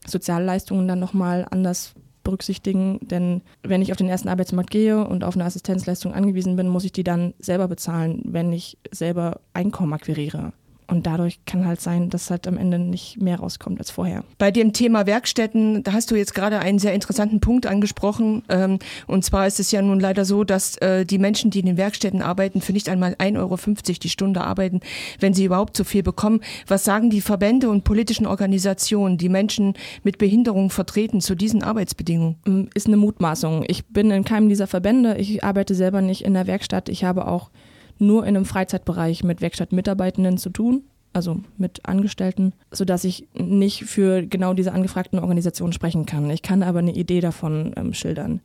Sozialleistungen 0.06 0.88
dann 0.88 0.98
nochmal 0.98 1.46
anders 1.50 1.94
berücksichtigen, 2.30 2.98
denn 3.02 3.42
wenn 3.62 3.82
ich 3.82 3.90
auf 3.90 3.98
den 3.98 4.08
ersten 4.08 4.28
Arbeitsmarkt 4.28 4.70
gehe 4.70 5.04
und 5.04 5.24
auf 5.24 5.34
eine 5.34 5.44
Assistenzleistung 5.44 6.14
angewiesen 6.14 6.56
bin, 6.56 6.68
muss 6.68 6.84
ich 6.84 6.92
die 6.92 7.04
dann 7.04 7.34
selber 7.40 7.68
bezahlen, 7.68 8.22
wenn 8.24 8.52
ich 8.52 8.78
selber 8.90 9.40
Einkommen 9.52 9.92
akquiriere. 9.92 10.52
Und 10.90 11.06
dadurch 11.06 11.44
kann 11.44 11.66
halt 11.66 11.80
sein, 11.80 12.10
dass 12.10 12.30
halt 12.30 12.46
am 12.48 12.56
Ende 12.56 12.78
nicht 12.78 13.20
mehr 13.20 13.38
rauskommt 13.38 13.78
als 13.78 13.90
vorher. 13.90 14.24
Bei 14.38 14.50
dem 14.50 14.72
Thema 14.72 15.06
Werkstätten, 15.06 15.82
da 15.84 15.92
hast 15.92 16.10
du 16.10 16.16
jetzt 16.16 16.34
gerade 16.34 16.58
einen 16.58 16.78
sehr 16.78 16.94
interessanten 16.94 17.40
Punkt 17.40 17.66
angesprochen. 17.66 18.42
Ähm, 18.48 18.78
und 19.06 19.24
zwar 19.24 19.46
ist 19.46 19.60
es 19.60 19.70
ja 19.70 19.82
nun 19.82 20.00
leider 20.00 20.24
so, 20.24 20.42
dass 20.42 20.76
äh, 20.78 21.06
die 21.06 21.18
Menschen, 21.18 21.50
die 21.50 21.60
in 21.60 21.66
den 21.66 21.76
Werkstätten 21.76 22.22
arbeiten, 22.22 22.60
für 22.60 22.72
nicht 22.72 22.88
einmal 22.88 23.14
1,50 23.14 23.38
Euro 23.38 23.56
die 24.02 24.08
Stunde 24.08 24.40
arbeiten, 24.40 24.80
wenn 25.20 25.32
sie 25.32 25.44
überhaupt 25.44 25.76
so 25.76 25.84
viel 25.84 26.02
bekommen. 26.02 26.40
Was 26.66 26.84
sagen 26.84 27.10
die 27.10 27.20
Verbände 27.20 27.70
und 27.70 27.84
politischen 27.84 28.26
Organisationen, 28.26 29.16
die 29.16 29.28
Menschen 29.28 29.74
mit 30.02 30.18
Behinderung 30.18 30.70
vertreten, 30.70 31.20
zu 31.20 31.36
diesen 31.36 31.62
Arbeitsbedingungen? 31.62 32.36
Mm, 32.44 32.62
ist 32.74 32.88
eine 32.88 32.96
Mutmaßung. 32.96 33.64
Ich 33.68 33.86
bin 33.86 34.10
in 34.10 34.24
keinem 34.24 34.48
dieser 34.48 34.66
Verbände. 34.66 35.16
Ich 35.18 35.44
arbeite 35.44 35.74
selber 35.74 36.02
nicht 36.02 36.24
in 36.24 36.34
der 36.34 36.46
Werkstatt. 36.46 36.88
Ich 36.88 37.04
habe 37.04 37.28
auch 37.28 37.50
nur 38.00 38.22
in 38.22 38.36
einem 38.36 38.44
Freizeitbereich 38.44 39.24
mit 39.24 39.40
Werkstattmitarbeitenden 39.40 40.38
zu 40.38 40.50
tun, 40.50 40.84
also 41.12 41.40
mit 41.58 41.86
Angestellten, 41.86 42.52
sodass 42.70 43.04
ich 43.04 43.26
nicht 43.34 43.84
für 43.84 44.22
genau 44.26 44.54
diese 44.54 44.72
angefragten 44.72 45.18
Organisationen 45.18 45.72
sprechen 45.72 46.06
kann. 46.06 46.30
Ich 46.30 46.42
kann 46.42 46.62
aber 46.62 46.78
eine 46.78 46.94
Idee 46.94 47.20
davon 47.20 47.72
ähm, 47.76 47.94
schildern 47.94 48.40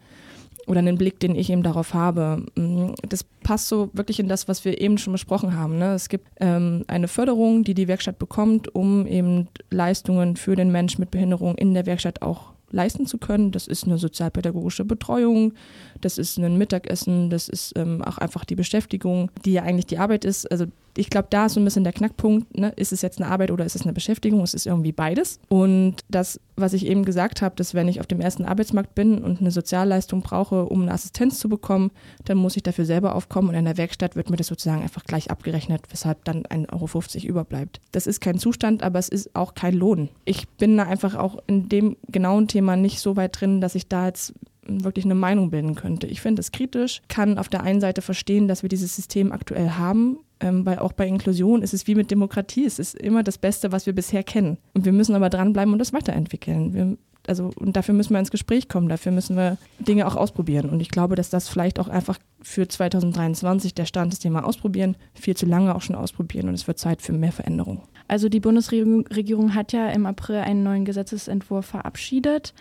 oder 0.67 0.79
einen 0.79 0.97
Blick, 0.97 1.19
den 1.19 1.35
ich 1.35 1.49
eben 1.49 1.63
darauf 1.63 1.93
habe. 1.93 2.43
Mm, 2.55 2.93
das 3.07 3.23
passt 3.43 3.67
so 3.67 3.89
wirklich 3.93 4.19
in 4.19 4.27
das, 4.27 4.47
was 4.47 4.65
wir 4.65 4.81
eben 4.81 4.97
schon 4.97 5.13
besprochen 5.13 5.55
haben. 5.55 5.77
Ne? 5.77 5.93
Es 5.93 6.09
gibt 6.09 6.27
ähm, 6.39 6.83
eine 6.87 7.07
Förderung, 7.07 7.63
die 7.63 7.75
die 7.75 7.87
Werkstatt 7.87 8.17
bekommt, 8.17 8.73
um 8.73 9.05
eben 9.05 9.47
Leistungen 9.69 10.35
für 10.35 10.55
den 10.55 10.71
Mensch 10.71 10.97
mit 10.97 11.11
Behinderung 11.11 11.55
in 11.55 11.73
der 11.73 11.85
Werkstatt 11.85 12.21
auch 12.21 12.54
leisten 12.71 13.05
zu 13.05 13.17
können. 13.17 13.51
Das 13.51 13.67
ist 13.67 13.85
eine 13.85 13.97
sozialpädagogische 13.97 14.85
Betreuung, 14.85 15.53
das 16.01 16.17
ist 16.17 16.37
ein 16.37 16.57
Mittagessen, 16.57 17.29
das 17.29 17.49
ist 17.49 17.73
ähm, 17.75 18.01
auch 18.01 18.17
einfach 18.17 18.45
die 18.45 18.55
Beschäftigung, 18.55 19.31
die 19.45 19.53
ja 19.53 19.63
eigentlich 19.63 19.85
die 19.87 19.97
Arbeit 19.97 20.25
ist. 20.25 20.49
Also 20.51 20.65
ich 20.97 21.09
glaube, 21.09 21.27
da 21.29 21.45
ist 21.45 21.53
so 21.53 21.59
ein 21.59 21.65
bisschen 21.65 21.83
der 21.83 21.93
Knackpunkt. 21.93 22.57
Ne? 22.57 22.73
Ist 22.75 22.93
es 22.93 23.01
jetzt 23.01 23.21
eine 23.21 23.29
Arbeit 23.29 23.51
oder 23.51 23.65
ist 23.65 23.75
es 23.75 23.83
eine 23.83 23.93
Beschäftigung? 23.93 24.41
Es 24.41 24.53
ist 24.53 24.65
irgendwie 24.65 24.91
beides. 24.91 25.39
Und 25.49 25.97
das, 26.09 26.39
was 26.55 26.73
ich 26.73 26.85
eben 26.85 27.05
gesagt 27.05 27.41
habe, 27.41 27.55
dass 27.55 27.73
wenn 27.73 27.87
ich 27.87 27.99
auf 27.99 28.07
dem 28.07 28.21
ersten 28.21 28.45
Arbeitsmarkt 28.45 28.95
bin 28.95 29.19
und 29.19 29.41
eine 29.41 29.51
Sozialleistung 29.51 30.21
brauche, 30.21 30.65
um 30.65 30.83
eine 30.83 30.93
Assistenz 30.93 31.39
zu 31.39 31.49
bekommen, 31.49 31.91
dann 32.23 32.37
muss 32.37 32.55
ich 32.55 32.63
dafür 32.63 32.85
selber 32.85 33.15
aufkommen 33.15 33.49
und 33.49 33.55
in 33.55 33.65
der 33.65 33.77
Werkstatt 33.77 34.15
wird 34.15 34.29
mir 34.29 34.37
das 34.37 34.47
sozusagen 34.47 34.81
einfach 34.81 35.03
gleich 35.03 35.29
abgerechnet, 35.31 35.83
weshalb 35.89 36.23
dann 36.25 36.43
1,50 36.43 36.71
Euro 37.17 37.27
überbleibt. 37.27 37.81
Das 37.91 38.07
ist 38.07 38.21
kein 38.21 38.39
Zustand, 38.39 38.83
aber 38.83 38.99
es 38.99 39.09
ist 39.09 39.35
auch 39.35 39.53
kein 39.53 39.73
Lohn. 39.73 40.09
Ich 40.23 40.47
bin 40.47 40.77
da 40.77 40.83
einfach 40.83 41.15
auch 41.15 41.37
in 41.47 41.69
dem 41.69 41.97
genauen 42.07 42.47
Thema 42.47 42.75
nicht 42.75 42.99
so 42.99 43.15
weit 43.15 43.39
drin, 43.39 43.61
dass 43.61 43.75
ich 43.75 43.87
da 43.87 44.07
jetzt 44.07 44.33
wirklich 44.67 45.05
eine 45.05 45.15
Meinung 45.15 45.51
bilden 45.51 45.75
könnte. 45.75 46.07
Ich 46.07 46.21
finde 46.21 46.39
es 46.39 46.51
kritisch, 46.51 47.01
kann 47.07 47.37
auf 47.37 47.49
der 47.49 47.63
einen 47.63 47.81
Seite 47.81 48.01
verstehen, 48.01 48.47
dass 48.47 48.63
wir 48.63 48.69
dieses 48.69 48.95
System 48.95 49.31
aktuell 49.31 49.71
haben, 49.71 50.17
ähm, 50.39 50.65
weil 50.65 50.79
auch 50.79 50.93
bei 50.93 51.07
Inklusion 51.07 51.61
ist 51.61 51.73
es 51.73 51.87
wie 51.87 51.95
mit 51.95 52.11
Demokratie, 52.11 52.65
es 52.65 52.79
ist 52.79 52.95
immer 52.95 53.23
das 53.23 53.37
Beste, 53.37 53.71
was 53.71 53.85
wir 53.85 53.93
bisher 53.93 54.23
kennen. 54.23 54.57
Und 54.73 54.85
wir 54.85 54.93
müssen 54.93 55.15
aber 55.15 55.29
dranbleiben 55.29 55.73
und 55.73 55.79
das 55.79 55.93
weiterentwickeln. 55.93 56.73
Wir, 56.73 56.97
also, 57.27 57.51
und 57.55 57.75
dafür 57.75 57.93
müssen 57.95 58.13
wir 58.13 58.19
ins 58.19 58.31
Gespräch 58.31 58.69
kommen, 58.69 58.89
dafür 58.89 59.11
müssen 59.11 59.35
wir 59.35 59.57
Dinge 59.79 60.05
auch 60.05 60.15
ausprobieren. 60.15 60.69
Und 60.69 60.79
ich 60.79 60.89
glaube, 60.89 61.15
dass 61.15 61.29
das 61.29 61.47
vielleicht 61.47 61.79
auch 61.79 61.87
einfach 61.87 62.19
für 62.41 62.67
2023 62.67 63.73
der 63.73 63.85
Stand 63.85 64.13
ist, 64.13 64.23
den 64.23 64.33
wir 64.33 64.45
ausprobieren, 64.45 64.95
viel 65.13 65.35
zu 65.35 65.45
lange 65.45 65.73
auch 65.73 65.81
schon 65.81 65.95
ausprobieren 65.95 66.49
und 66.49 66.53
es 66.53 66.67
wird 66.67 66.77
Zeit 66.77 67.01
für 67.01 67.13
mehr 67.13 67.31
Veränderung. 67.31 67.81
Also 68.07 68.29
die 68.29 68.39
Bundesregierung 68.39 69.55
hat 69.55 69.73
ja 69.73 69.89
im 69.89 70.05
April 70.05 70.37
einen 70.37 70.61
neuen 70.61 70.85
Gesetzesentwurf 70.85 71.65
verabschiedet 71.65 72.53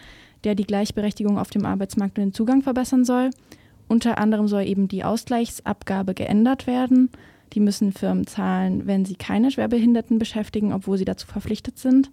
der 0.44 0.54
die 0.54 0.64
Gleichberechtigung 0.64 1.38
auf 1.38 1.50
dem 1.50 1.64
Arbeitsmarkt 1.64 2.18
und 2.18 2.24
den 2.24 2.34
Zugang 2.34 2.62
verbessern 2.62 3.04
soll. 3.04 3.30
Unter 3.88 4.18
anderem 4.18 4.48
soll 4.48 4.64
eben 4.64 4.88
die 4.88 5.04
Ausgleichsabgabe 5.04 6.14
geändert 6.14 6.66
werden. 6.66 7.10
Die 7.54 7.60
müssen 7.60 7.92
Firmen 7.92 8.26
zahlen, 8.26 8.86
wenn 8.86 9.04
sie 9.04 9.14
keine 9.14 9.50
Schwerbehinderten 9.50 10.18
beschäftigen, 10.18 10.72
obwohl 10.72 10.98
sie 10.98 11.04
dazu 11.04 11.26
verpflichtet 11.26 11.78
sind. 11.78 12.10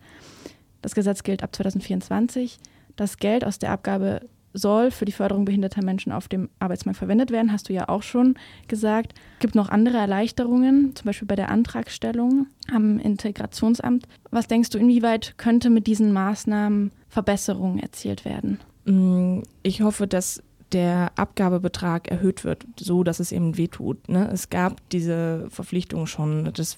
Das 0.81 0.95
Gesetz 0.95 1.23
gilt 1.23 1.43
ab 1.43 1.55
2024. 1.55 2.59
Das 2.95 3.17
Geld 3.17 3.43
aus 3.45 3.59
der 3.59 3.71
Abgabe 3.71 4.21
soll 4.53 4.91
für 4.91 5.05
die 5.05 5.11
Förderung 5.11 5.45
behinderter 5.45 5.83
Menschen 5.83 6.11
auf 6.11 6.27
dem 6.27 6.49
Arbeitsmarkt 6.59 6.97
verwendet 6.97 7.31
werden, 7.31 7.51
hast 7.51 7.69
du 7.69 7.73
ja 7.73 7.87
auch 7.87 8.03
schon 8.03 8.35
gesagt. 8.67 9.13
Es 9.35 9.39
gibt 9.39 9.55
noch 9.55 9.69
andere 9.69 9.97
Erleichterungen, 9.97 10.95
zum 10.95 11.05
Beispiel 11.05 11.27
bei 11.27 11.35
der 11.35 11.49
Antragstellung 11.49 12.47
am 12.71 12.99
Integrationsamt. 12.99 14.07
Was 14.29 14.47
denkst 14.47 14.69
du, 14.69 14.77
inwieweit 14.77 15.35
könnte 15.37 15.69
mit 15.69 15.87
diesen 15.87 16.11
Maßnahmen 16.11 16.91
Verbesserungen 17.07 17.79
erzielt 17.79 18.25
werden? 18.25 18.59
Mm, 18.85 19.43
ich 19.63 19.81
hoffe, 19.81 20.07
dass 20.07 20.43
der 20.71 21.11
Abgabebetrag 21.15 22.09
erhöht 22.09 22.43
wird, 22.43 22.65
so 22.79 23.03
dass 23.03 23.19
es 23.19 23.31
eben 23.31 23.57
wehtut. 23.57 24.09
Ne? 24.09 24.29
Es 24.31 24.49
gab 24.49 24.87
diese 24.89 25.47
Verpflichtung 25.49 26.07
schon. 26.07 26.51
Das, 26.53 26.77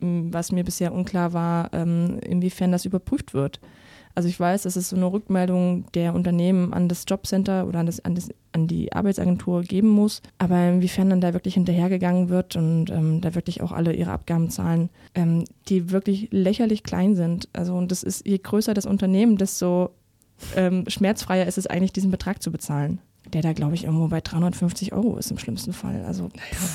mm, 0.00 0.32
was 0.32 0.52
mir 0.52 0.64
bisher 0.64 0.92
unklar 0.92 1.32
war, 1.32 1.72
ähm, 1.72 2.18
inwiefern 2.20 2.72
das 2.72 2.84
überprüft 2.84 3.34
wird. 3.34 3.60
Also 4.14 4.28
ich 4.28 4.38
weiß, 4.38 4.62
dass 4.62 4.76
es 4.76 4.88
so 4.88 4.96
eine 4.96 5.06
Rückmeldung 5.06 5.86
der 5.92 6.14
Unternehmen 6.14 6.72
an 6.72 6.88
das 6.88 7.04
Jobcenter 7.06 7.66
oder 7.66 7.78
an, 7.78 7.86
das, 7.86 8.04
an, 8.04 8.16
das, 8.16 8.28
an 8.52 8.66
die 8.66 8.92
Arbeitsagentur 8.92 9.62
geben 9.62 9.88
muss. 9.88 10.20
Aber 10.38 10.68
inwiefern 10.68 11.10
dann 11.10 11.20
da 11.20 11.32
wirklich 11.32 11.54
hinterhergegangen 11.54 12.28
wird 12.28 12.56
und 12.56 12.90
ähm, 12.90 13.20
da 13.20 13.34
wirklich 13.34 13.62
auch 13.62 13.72
alle 13.72 13.92
ihre 13.92 14.10
Abgaben 14.10 14.50
zahlen, 14.50 14.90
ähm, 15.14 15.44
die 15.68 15.90
wirklich 15.92 16.28
lächerlich 16.32 16.82
klein 16.82 17.14
sind. 17.14 17.48
Also 17.52 17.74
und 17.74 17.90
das 17.92 18.02
ist, 18.02 18.26
je 18.26 18.38
größer 18.38 18.74
das 18.74 18.86
Unternehmen, 18.86 19.36
desto 19.36 19.90
ähm, 20.56 20.84
schmerzfreier 20.88 21.46
ist 21.46 21.58
es 21.58 21.66
eigentlich, 21.66 21.92
diesen 21.92 22.10
Betrag 22.10 22.42
zu 22.42 22.50
bezahlen. 22.50 23.00
Der 23.32 23.42
da, 23.42 23.52
glaube 23.52 23.74
ich, 23.74 23.84
irgendwo 23.84 24.08
bei 24.08 24.20
350 24.20 24.92
Euro 24.92 25.16
ist 25.16 25.30
im 25.30 25.38
schlimmsten 25.38 25.72
Fall. 25.72 26.04
Also 26.04 26.28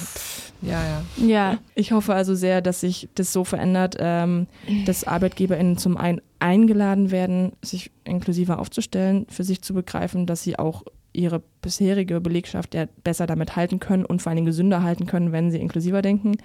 ja, 0.62 0.81
ja. 0.83 1.25
Ja, 1.25 1.57
ich 1.75 1.91
hoffe 1.91 2.13
also 2.13 2.35
sehr, 2.35 2.62
dass 2.62 2.81
sich 2.81 3.09
das 3.15 3.33
so 3.33 3.43
verändert, 3.43 3.95
ähm, 4.00 4.47
dass 4.85 5.03
ArbeitgeberInnen 5.03 5.77
zum 5.77 5.97
einen 5.97 6.21
eingeladen 6.39 7.12
werden, 7.12 7.53
sich 7.62 7.91
inklusiver 8.03 8.59
aufzustellen, 8.59 9.25
für 9.29 9.43
sich 9.43 9.62
zu 9.62 9.74
begreifen, 9.74 10.25
dass 10.25 10.43
sie 10.43 10.57
auch 10.57 10.83
ihre 11.15 11.41
bisherige 11.62 12.22
Belegschaft 12.22 12.75
ja 12.75 12.86
besser 13.03 13.25
damit 13.25 13.55
halten 13.55 13.79
können 13.79 14.05
und 14.05 14.22
vor 14.22 14.31
allem 14.31 14.45
gesünder 14.45 14.84
halten 14.84 15.05
können, 15.05 15.31
wenn 15.31 15.51
sie 15.51 15.60
inklusiver 15.60 16.01
denken 16.01 16.38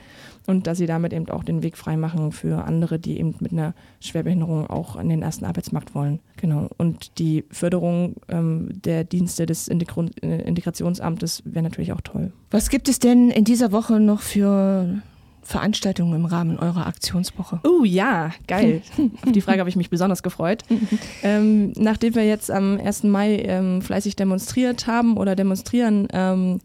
und 0.46 0.66
dass 0.66 0.78
sie 0.78 0.86
damit 0.86 1.12
eben 1.12 1.28
auch 1.28 1.44
den 1.44 1.62
Weg 1.62 1.76
freimachen 1.76 2.32
für 2.32 2.64
andere, 2.64 2.98
die 2.98 3.18
eben 3.18 3.34
mit 3.40 3.52
einer 3.52 3.74
Schwerbehinderung 4.00 4.68
auch 4.68 4.96
an 4.96 5.08
den 5.08 5.22
ersten 5.22 5.44
Arbeitsmarkt 5.44 5.94
wollen. 5.94 6.20
Genau. 6.36 6.68
Und 6.78 7.18
die 7.18 7.44
Förderung 7.50 8.16
ähm, 8.28 8.70
der 8.84 9.04
Dienste 9.04 9.46
des 9.46 9.68
Integr 9.68 10.06
äh, 10.22 10.42
Integrationsamtes 10.42 11.42
wäre 11.44 11.64
natürlich 11.64 11.92
auch 11.92 12.00
toll. 12.00 12.32
Was 12.50 12.70
gibt 12.70 12.88
es 12.88 12.98
denn 12.98 13.30
in 13.30 13.44
dieser 13.44 13.72
Woche 13.72 14.00
noch 14.00 14.22
für 14.22 15.02
Veranstaltungen 15.42 16.14
im 16.14 16.24
Rahmen 16.24 16.58
eurer 16.58 16.86
Aktionswoche? 16.86 17.60
Oh 17.64 17.84
ja, 17.84 18.32
geil. 18.46 18.82
Auf 19.24 19.32
die 19.32 19.40
Frage 19.40 19.60
habe 19.60 19.70
ich 19.70 19.76
mich 19.76 19.90
besonders 19.90 20.22
gefreut. 20.22 20.64
ähm, 21.22 21.72
nachdem 21.76 22.14
wir 22.14 22.26
jetzt 22.26 22.50
am 22.50 22.78
1. 22.78 23.04
Mai 23.04 23.36
ähm, 23.36 23.82
fleißig 23.82 24.16
demonstriert 24.16 24.86
haben 24.86 25.16
oder 25.16 25.36
demonstrieren, 25.36 26.08
ähm, 26.12 26.60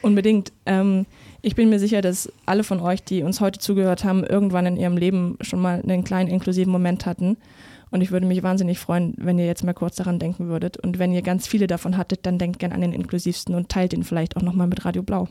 Unbedingt. 0.03 0.53
Ähm, 0.67 1.07
ich 1.43 1.57
bin 1.57 1.71
mir 1.71 1.79
sicher, 1.79 2.03
dass 2.03 2.31
alle 2.47 2.65
von 2.65 2.81
euch, 2.81 3.03
die 3.03 3.23
uns 3.23 3.41
heute 3.41 3.59
zugehört 3.59 4.05
haben, 4.05 4.25
irgendwann 4.25 4.67
in 4.67 4.77
ihrem 4.77 4.97
Leben 4.97 5.37
schon 5.41 5.61
mal 5.61 5.81
einen 5.83 6.05
kleinen 6.05 6.29
inklusiven 6.29 6.71
Moment 6.71 7.07
hatten. 7.07 7.37
Und 7.91 8.01
ich 8.01 8.11
würde 8.11 8.27
mich 8.27 8.43
wahnsinnig 8.43 8.79
freuen, 8.79 9.15
wenn 9.19 9.39
ihr 9.39 9.47
jetzt 9.47 9.65
mal 9.65 9.75
kurz 9.75 9.97
daran 9.97 10.19
denken 10.19 10.49
würdet. 10.49 10.77
Und 10.79 10.99
wenn 10.99 11.13
ihr 11.13 11.23
ganz 11.23 11.47
viele 11.47 11.67
davon 11.67 11.97
hattet, 11.97 12.21
dann 12.25 12.39
denkt 12.39 12.59
gern 12.59 12.73
an 12.73 12.81
den 12.81 12.93
inklusivsten 12.93 13.55
und 13.55 13.69
teilt 13.69 13.93
ihn 13.93 14.03
vielleicht 14.03 14.37
auch 14.37 14.43
nochmal 14.43 14.67
mit 14.67 14.85
Radio 14.85 15.03
Blau. 15.03 15.29